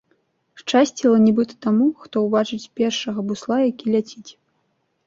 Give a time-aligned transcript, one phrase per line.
[0.61, 4.29] Шчасціла нібыта таму, хто ўбачыць першага бусла, які ляціць.